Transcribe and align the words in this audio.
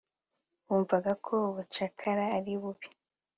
Bumvaga 0.67 1.11
ko 1.25 1.33
ubucakara 1.49 2.25
ari 2.37 2.53
bubi 2.61 2.87